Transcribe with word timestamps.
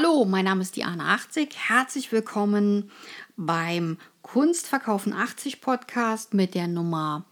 Hallo, 0.00 0.24
mein 0.24 0.44
Name 0.44 0.62
ist 0.62 0.76
Diana 0.76 1.12
80. 1.14 1.56
Herzlich 1.56 2.12
willkommen 2.12 2.92
beim 3.36 3.98
Kunstverkaufen 4.22 5.12
80 5.12 5.60
Podcast 5.60 6.34
mit 6.34 6.54
der 6.54 6.68
Nummer 6.68 7.24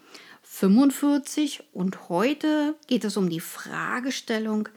45 0.42 1.62
und 1.72 2.08
heute 2.08 2.74
geht 2.88 3.04
es 3.04 3.16
um 3.16 3.30
die 3.30 3.38
Fragestellung 3.38 4.68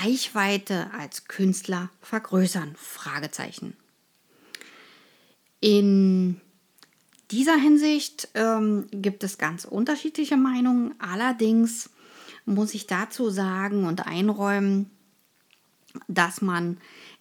Reichweite 0.00 0.90
als 0.98 1.26
Künstler 1.26 1.90
vergrößern? 2.00 2.74
Fragezeichen. 2.74 3.76
In 5.60 6.40
dieser 7.30 7.56
Hinsicht 7.56 8.30
ähm, 8.32 8.86
gibt 8.92 9.24
es 9.24 9.36
ganz 9.36 9.66
unterschiedliche 9.66 10.38
Meinungen. 10.38 10.94
Allerdings 10.98 11.90
muss 12.46 12.72
ich 12.72 12.86
dazu 12.86 13.28
sagen 13.28 13.84
und 13.84 14.06
einräumen, 14.06 14.90
dass 16.08 16.40
man 16.40 16.78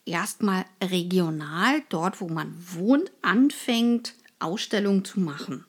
erstmal 0.10 0.66
regional, 0.84 1.82
dort 1.90 2.22
wo 2.22 2.28
man 2.28 2.54
wohnt, 2.74 3.12
anfängt, 3.22 4.16
Ausstellungen 4.40 5.06
zu 5.06 5.20
machen. 5.20 5.66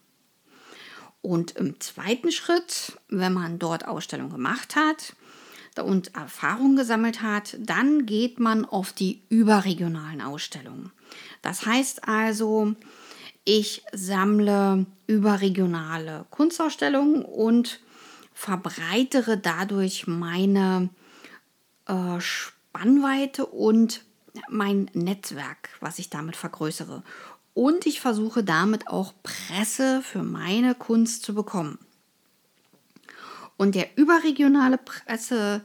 Und 1.22 1.52
im 1.52 1.78
zweiten 1.80 2.32
Schritt, 2.32 2.98
wenn 3.08 3.32
man 3.32 3.58
dort 3.58 3.86
Ausstellungen 3.86 4.32
gemacht 4.32 4.74
hat 4.74 5.14
und 5.82 6.14
Erfahrungen 6.14 6.76
gesammelt 6.76 7.22
hat, 7.22 7.56
dann 7.58 8.06
geht 8.06 8.40
man 8.40 8.64
auf 8.64 8.92
die 8.92 9.22
überregionalen 9.28 10.20
Ausstellungen. 10.20 10.92
Das 11.42 11.66
heißt 11.66 12.08
also, 12.08 12.74
ich 13.44 13.82
sammle 13.92 14.86
überregionale 15.06 16.26
Kunstausstellungen 16.30 17.24
und 17.24 17.80
verbreitere 18.32 19.36
dadurch 19.36 20.06
meine 20.06 20.90
äh, 21.86 22.20
Spannweite 22.20 23.46
und 23.46 24.04
mein 24.48 24.90
Netzwerk, 24.94 25.70
was 25.80 25.98
ich 25.98 26.10
damit 26.10 26.36
vergrößere. 26.36 27.02
Und 27.54 27.86
ich 27.86 28.00
versuche 28.00 28.44
damit 28.44 28.88
auch 28.88 29.12
Presse 29.22 30.02
für 30.02 30.22
meine 30.22 30.74
Kunst 30.74 31.24
zu 31.24 31.34
bekommen. 31.34 31.78
Und 33.56 33.74
der 33.74 33.98
überregionale 33.98 34.78
Pressebereich 34.78 35.64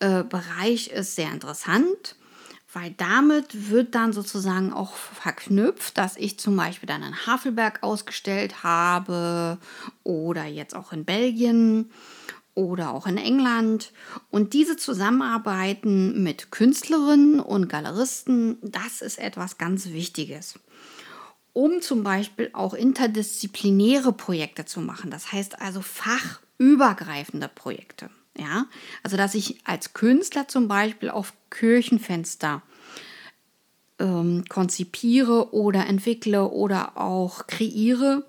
äh, 0.00 1.00
ist 1.00 1.16
sehr 1.16 1.30
interessant, 1.30 2.16
weil 2.72 2.92
damit 2.92 3.70
wird 3.70 3.94
dann 3.94 4.12
sozusagen 4.12 4.72
auch 4.72 4.94
verknüpft, 4.94 5.98
dass 5.98 6.16
ich 6.16 6.38
zum 6.38 6.56
Beispiel 6.56 6.86
dann 6.86 7.02
in 7.02 7.26
Havelberg 7.26 7.82
ausgestellt 7.82 8.62
habe 8.62 9.58
oder 10.02 10.44
jetzt 10.46 10.74
auch 10.74 10.92
in 10.92 11.04
Belgien 11.04 11.90
oder 12.56 12.92
auch 12.92 13.06
in 13.06 13.18
England. 13.18 13.92
Und 14.30 14.54
diese 14.54 14.76
Zusammenarbeiten 14.76 16.24
mit 16.24 16.50
Künstlerinnen 16.50 17.38
und 17.38 17.68
Galeristen, 17.68 18.58
das 18.62 19.02
ist 19.02 19.18
etwas 19.18 19.58
ganz 19.58 19.90
Wichtiges. 19.90 20.58
Um 21.52 21.80
zum 21.80 22.02
Beispiel 22.02 22.50
auch 22.52 22.74
interdisziplinäre 22.74 24.12
Projekte 24.12 24.64
zu 24.64 24.80
machen, 24.80 25.10
das 25.10 25.32
heißt 25.32 25.60
also 25.60 25.80
fachübergreifende 25.80 27.48
Projekte. 27.48 28.10
Ja, 28.36 28.66
also 29.02 29.16
dass 29.16 29.34
ich 29.34 29.66
als 29.66 29.94
Künstler 29.94 30.46
zum 30.48 30.68
Beispiel 30.68 31.08
auf 31.08 31.32
Kirchenfenster 31.48 32.62
ähm, 33.98 34.44
konzipiere 34.48 35.54
oder 35.54 35.86
entwickle 35.86 36.50
oder 36.50 36.98
auch 36.98 37.46
kreiere 37.46 38.26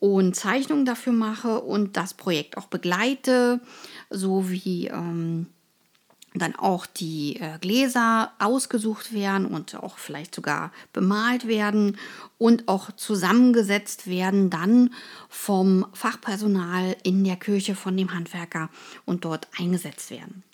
und 0.00 0.36
Zeichnungen 0.36 0.84
dafür 0.84 1.12
mache 1.12 1.60
und 1.60 1.96
das 1.96 2.14
Projekt 2.14 2.56
auch 2.56 2.66
begleite, 2.66 3.60
sowie 4.10 4.88
ähm, 4.88 5.46
dann 6.34 6.54
auch 6.54 6.86
die 6.86 7.36
äh, 7.40 7.58
Gläser 7.60 8.32
ausgesucht 8.38 9.12
werden 9.12 9.46
und 9.46 9.74
auch 9.76 9.98
vielleicht 9.98 10.34
sogar 10.34 10.72
bemalt 10.92 11.48
werden 11.48 11.96
und 12.36 12.68
auch 12.68 12.92
zusammengesetzt 12.92 14.06
werden 14.06 14.50
dann 14.50 14.90
vom 15.28 15.86
Fachpersonal 15.94 16.96
in 17.02 17.24
der 17.24 17.36
Kirche 17.36 17.74
von 17.74 17.96
dem 17.96 18.14
Handwerker 18.14 18.70
und 19.04 19.24
dort 19.24 19.48
eingesetzt 19.58 20.10
werden. 20.10 20.44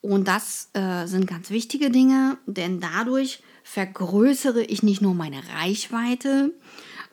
Und 0.00 0.28
das 0.28 0.70
äh, 0.72 1.06
sind 1.06 1.26
ganz 1.26 1.50
wichtige 1.50 1.90
Dinge, 1.90 2.38
denn 2.46 2.80
dadurch 2.80 3.42
vergrößere 3.62 4.62
ich 4.62 4.82
nicht 4.82 5.02
nur 5.02 5.14
meine 5.14 5.42
Reichweite, 5.56 6.52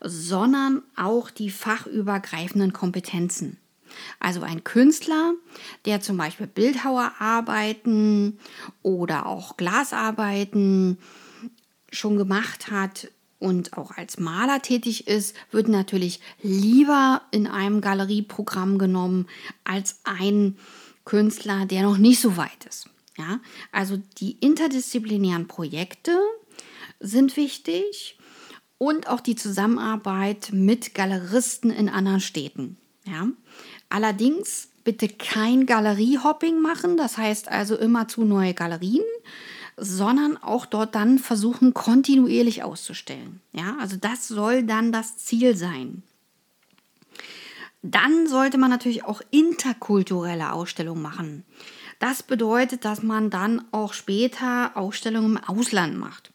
sondern 0.02 0.84
auch 0.96 1.30
die 1.30 1.50
fachübergreifenden 1.50 2.74
Kompetenzen. 2.74 3.58
Also 4.20 4.42
ein 4.42 4.64
Künstler, 4.64 5.34
der 5.86 6.02
zum 6.02 6.18
Beispiel 6.18 6.48
Bildhauerarbeiten 6.48 8.40
oder 8.84 9.26
auch 9.26 9.58
Glasarbeiten 9.58 10.98
schon 11.92 12.18
gemacht 12.18 12.70
hat 12.70 13.10
und 13.40 13.78
auch 13.78 13.92
als 13.92 14.20
Maler 14.20 14.62
tätig 14.62 15.08
ist, 15.08 15.36
wird 15.52 15.68
natürlich 15.68 16.20
lieber 16.42 17.22
in 17.32 17.48
einem 17.48 17.82
Galerieprogramm 17.82 18.78
genommen 18.78 19.28
als 19.64 20.02
ein 20.04 20.58
Künstler, 21.06 21.66
der 21.66 21.84
noch 21.84 21.98
nicht 21.98 22.20
so 22.20 22.36
weit 22.36 22.66
ist. 22.68 22.90
Ja, 23.18 23.40
also 23.72 23.98
die 24.20 24.38
interdisziplinären 24.42 25.48
Projekte 25.48 26.16
sind 27.00 27.36
wichtig 27.36 28.17
und 28.78 29.08
auch 29.08 29.22
die 29.22 29.36
Zusammenarbeit 29.36 30.50
mit 30.52 30.94
Galeristen 30.94 31.72
in 31.72 31.90
anderen 31.90 32.20
Städten. 32.20 32.78
Ja? 33.06 33.28
Allerdings 33.90 34.70
bitte 34.84 35.08
kein 35.10 35.66
Galeriehopping 35.66 36.62
machen, 36.62 36.98
das 36.98 37.18
heißt 37.18 37.50
also 37.50 37.76
immer 37.76 38.08
zu 38.08 38.24
neue 38.24 38.54
Galerien, 38.54 39.04
sondern 39.78 40.38
auch 40.38 40.66
dort 40.66 40.96
dann 40.96 41.20
versuchen, 41.20 41.74
kontinuierlich 41.74 42.64
auszustellen. 42.64 43.42
Ja? 43.52 43.78
Also 43.80 43.98
das 43.98 44.28
soll 44.28 44.64
dann 44.64 44.92
das 44.92 45.18
Ziel 45.18 45.56
sein. 45.56 46.04
Dann 47.82 48.28
sollte 48.28 48.58
man 48.58 48.70
natürlich 48.70 49.06
auch 49.06 49.22
interkulturelle 49.30 50.52
Ausstellungen 50.52 51.02
machen. 51.02 51.46
Das 52.00 52.22
bedeutet, 52.22 52.86
dass 52.86 53.02
man 53.02 53.30
dann 53.30 53.64
auch 53.72 53.94
später 53.94 54.76
Ausstellungen 54.76 55.38
im 55.38 55.44
Ausland 55.44 55.98
macht. 55.98 56.32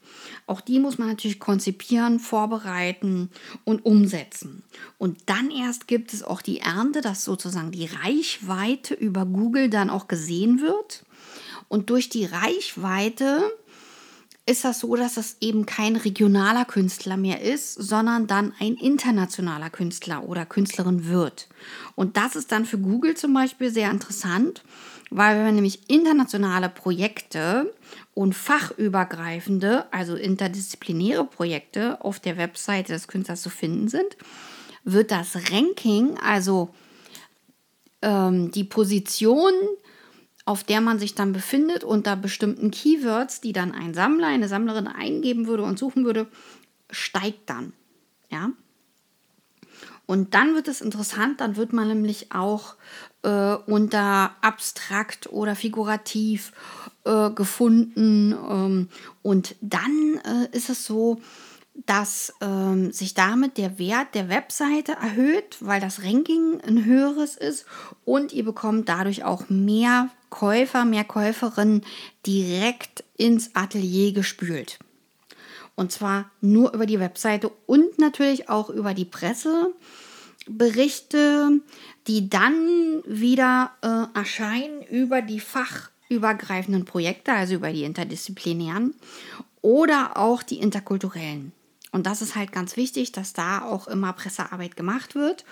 Auch 0.46 0.60
die 0.60 0.78
muss 0.78 0.98
man 0.98 1.08
natürlich 1.08 1.40
konzipieren, 1.40 2.18
vorbereiten 2.18 3.30
und 3.64 3.84
umsetzen. 3.84 4.62
Und 4.98 5.18
dann 5.26 5.50
erst 5.50 5.86
gibt 5.86 6.12
es 6.12 6.22
auch 6.22 6.42
die 6.42 6.60
Ernte, 6.60 7.00
dass 7.00 7.24
sozusagen 7.24 7.70
die 7.70 7.86
Reichweite 7.86 8.94
über 8.94 9.26
Google 9.26 9.70
dann 9.70 9.90
auch 9.90 10.08
gesehen 10.08 10.60
wird. 10.60 11.04
Und 11.68 11.90
durch 11.90 12.08
die 12.08 12.26
Reichweite 12.26 13.42
ist 14.44 14.64
das 14.64 14.80
so, 14.80 14.96
dass 14.96 15.16
es 15.16 15.36
eben 15.40 15.66
kein 15.66 15.94
regionaler 15.94 16.64
Künstler 16.64 17.16
mehr 17.16 17.40
ist, 17.42 17.74
sondern 17.74 18.26
dann 18.26 18.52
ein 18.58 18.74
internationaler 18.74 19.70
Künstler 19.70 20.28
oder 20.28 20.46
Künstlerin 20.46 21.06
wird. 21.06 21.48
Und 21.94 22.16
das 22.16 22.34
ist 22.34 22.50
dann 22.50 22.64
für 22.64 22.78
Google 22.78 23.16
zum 23.16 23.32
Beispiel 23.34 23.70
sehr 23.70 23.90
interessant, 23.90 24.64
weil 25.10 25.36
wenn 25.36 25.44
man 25.44 25.54
nämlich 25.54 25.88
internationale 25.88 26.68
Projekte 26.68 27.72
und 28.14 28.34
fachübergreifende, 28.34 29.86
also 29.92 30.16
interdisziplinäre 30.16 31.24
Projekte 31.24 32.02
auf 32.04 32.18
der 32.18 32.36
Webseite 32.36 32.92
des 32.94 33.06
Künstlers 33.06 33.42
zu 33.42 33.50
finden 33.50 33.88
sind, 33.88 34.16
wird 34.84 35.12
das 35.12 35.36
Ranking, 35.52 36.16
also 36.18 36.70
ähm, 38.00 38.50
die 38.50 38.64
Position, 38.64 39.52
auf 40.44 40.64
der 40.64 40.80
man 40.80 40.98
sich 40.98 41.14
dann 41.14 41.32
befindet, 41.32 41.84
unter 41.84 42.16
bestimmten 42.16 42.70
Keywords, 42.70 43.40
die 43.40 43.52
dann 43.52 43.72
ein 43.72 43.94
Sammler, 43.94 44.26
eine 44.26 44.48
Sammlerin 44.48 44.88
eingeben 44.88 45.46
würde 45.46 45.62
und 45.62 45.78
suchen 45.78 46.04
würde, 46.04 46.26
steigt 46.90 47.48
dann. 47.48 47.72
Ja. 48.30 48.50
Und 50.06 50.34
dann 50.34 50.54
wird 50.54 50.68
es 50.68 50.80
interessant, 50.80 51.40
dann 51.40 51.56
wird 51.56 51.72
man 51.72 51.88
nämlich 51.88 52.32
auch 52.32 52.74
äh, 53.22 53.54
unter 53.66 54.34
abstrakt 54.40 55.32
oder 55.32 55.54
figurativ 55.54 56.52
äh, 57.04 57.30
gefunden. 57.30 58.32
Ähm, 58.32 58.88
und 59.22 59.54
dann 59.60 60.20
äh, 60.24 60.56
ist 60.56 60.70
es 60.70 60.84
so, 60.84 61.20
dass 61.86 62.34
ähm, 62.40 62.92
sich 62.92 63.14
damit 63.14 63.56
der 63.56 63.78
Wert 63.78 64.14
der 64.14 64.28
Webseite 64.28 64.92
erhöht, 64.92 65.56
weil 65.60 65.80
das 65.80 66.02
Ranking 66.02 66.60
ein 66.60 66.84
höheres 66.84 67.36
ist 67.36 67.64
und 68.04 68.32
ihr 68.32 68.44
bekommt 68.44 68.88
dadurch 68.88 69.24
auch 69.24 69.48
mehr 69.48 70.10
Käufer, 70.32 70.84
mehr 70.86 71.04
Käuferinnen 71.04 71.84
direkt 72.26 73.04
ins 73.18 73.54
Atelier 73.54 74.12
gespült. 74.12 74.78
Und 75.74 75.92
zwar 75.92 76.30
nur 76.40 76.72
über 76.72 76.86
die 76.86 76.98
Webseite 76.98 77.50
und 77.66 77.98
natürlich 77.98 78.48
auch 78.48 78.70
über 78.70 78.94
die 78.94 79.04
Presseberichte, 79.04 81.60
die 82.06 82.30
dann 82.30 83.02
wieder 83.06 83.72
äh, 83.82 84.04
erscheinen 84.18 84.80
über 84.82 85.20
die 85.20 85.38
fachübergreifenden 85.38 86.86
Projekte, 86.86 87.34
also 87.34 87.52
über 87.54 87.70
die 87.70 87.84
interdisziplinären 87.84 88.94
oder 89.60 90.16
auch 90.16 90.42
die 90.42 90.60
interkulturellen 90.60 91.52
Und 91.92 92.06
das 92.06 92.22
ist 92.22 92.36
halt 92.36 92.52
ganz 92.52 92.76
wichtig, 92.78 93.12
dass 93.12 93.34
da 93.34 93.60
auch 93.62 93.86
immer 93.86 94.14
Pressearbeit 94.14 94.76
gemacht 94.76 95.14
wird. 95.14 95.44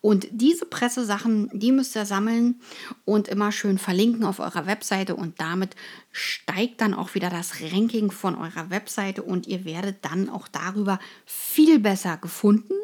Und 0.00 0.28
diese 0.30 0.64
Pressesachen, 0.64 1.50
die 1.52 1.72
müsst 1.72 1.96
ihr 1.96 2.06
sammeln 2.06 2.60
und 3.04 3.26
immer 3.26 3.50
schön 3.50 3.78
verlinken 3.78 4.24
auf 4.24 4.38
eurer 4.38 4.66
Webseite. 4.66 5.16
Und 5.16 5.40
damit 5.40 5.74
steigt 6.12 6.80
dann 6.80 6.94
auch 6.94 7.14
wieder 7.14 7.30
das 7.30 7.60
Ranking 7.60 8.12
von 8.12 8.36
eurer 8.36 8.70
Webseite 8.70 9.24
und 9.24 9.48
ihr 9.48 9.64
werdet 9.64 10.04
dann 10.04 10.30
auch 10.30 10.46
darüber 10.46 11.00
viel 11.26 11.80
besser 11.80 12.16
gefunden. 12.16 12.74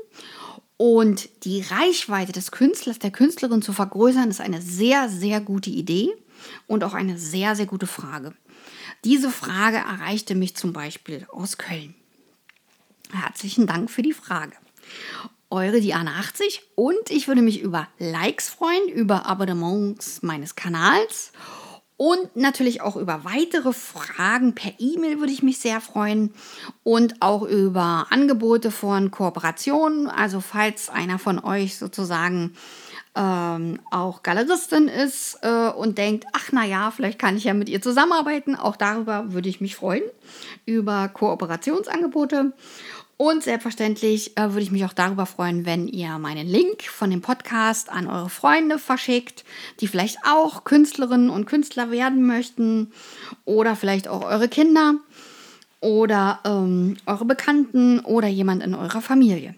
Und 0.76 1.44
die 1.44 1.60
Reichweite 1.62 2.32
des 2.32 2.50
Künstlers, 2.50 2.98
der 2.98 3.12
Künstlerin 3.12 3.62
zu 3.62 3.72
vergrößern, 3.72 4.28
ist 4.28 4.40
eine 4.40 4.60
sehr, 4.60 5.08
sehr 5.08 5.40
gute 5.40 5.70
Idee 5.70 6.10
und 6.66 6.82
auch 6.82 6.94
eine 6.94 7.16
sehr, 7.16 7.54
sehr 7.54 7.66
gute 7.66 7.86
Frage. 7.86 8.34
Diese 9.04 9.30
Frage 9.30 9.76
erreichte 9.76 10.34
mich 10.34 10.56
zum 10.56 10.72
Beispiel 10.72 11.28
aus 11.30 11.58
Köln. 11.58 11.94
Herzlichen 13.14 13.68
Dank 13.68 13.90
für 13.90 14.02
die 14.02 14.12
Frage. 14.12 14.52
Eure 15.48 15.80
Diana 15.80 16.18
80 16.18 16.62
und 16.74 17.10
ich 17.10 17.28
würde 17.28 17.42
mich 17.42 17.60
über 17.60 17.86
Likes 17.98 18.48
freuen, 18.48 18.88
über 18.88 19.26
Abonnements 19.26 20.22
meines 20.22 20.56
Kanals 20.56 21.30
und 21.96 22.34
natürlich 22.34 22.80
auch 22.80 22.96
über 22.96 23.24
weitere 23.24 23.72
Fragen 23.72 24.56
per 24.56 24.72
E-Mail 24.78 25.20
würde 25.20 25.32
ich 25.32 25.44
mich 25.44 25.58
sehr 25.58 25.80
freuen 25.80 26.34
und 26.82 27.22
auch 27.22 27.42
über 27.42 28.08
Angebote 28.10 28.72
von 28.72 29.12
Kooperationen. 29.12 30.08
Also 30.08 30.40
falls 30.40 30.88
einer 30.88 31.20
von 31.20 31.38
euch 31.38 31.78
sozusagen 31.78 32.56
ähm, 33.14 33.78
auch 33.92 34.24
Galeristin 34.24 34.88
ist 34.88 35.38
äh, 35.42 35.68
und 35.68 35.96
denkt, 35.98 36.26
ach 36.32 36.48
na 36.50 36.64
ja, 36.64 36.90
vielleicht 36.90 37.20
kann 37.20 37.36
ich 37.36 37.44
ja 37.44 37.54
mit 37.54 37.68
ihr 37.68 37.80
zusammenarbeiten. 37.80 38.56
Auch 38.56 38.74
darüber 38.74 39.32
würde 39.32 39.48
ich 39.48 39.60
mich 39.60 39.76
freuen, 39.76 40.02
über 40.66 41.08
Kooperationsangebote. 41.08 42.54
Und 43.16 43.44
selbstverständlich 43.44 44.36
äh, 44.36 44.50
würde 44.50 44.62
ich 44.62 44.72
mich 44.72 44.84
auch 44.84 44.92
darüber 44.92 45.26
freuen, 45.26 45.66
wenn 45.66 45.86
ihr 45.86 46.18
meinen 46.18 46.48
Link 46.48 46.82
von 46.82 47.10
dem 47.10 47.22
Podcast 47.22 47.88
an 47.88 48.08
eure 48.08 48.28
Freunde 48.28 48.78
verschickt, 48.78 49.44
die 49.80 49.86
vielleicht 49.86 50.18
auch 50.26 50.64
Künstlerinnen 50.64 51.30
und 51.30 51.46
Künstler 51.46 51.90
werden 51.90 52.26
möchten 52.26 52.92
oder 53.44 53.76
vielleicht 53.76 54.08
auch 54.08 54.24
eure 54.24 54.48
Kinder 54.48 54.94
oder 55.80 56.40
ähm, 56.44 56.96
eure 57.06 57.24
Bekannten 57.24 58.00
oder 58.00 58.26
jemand 58.26 58.64
in 58.64 58.74
eurer 58.74 59.02
Familie. 59.02 59.54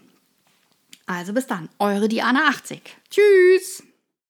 Also 1.07 1.33
bis 1.33 1.47
dann, 1.47 1.69
eure 1.79 2.09
Diana 2.09 2.49
80. 2.49 2.83
Tschüss! 3.11 3.83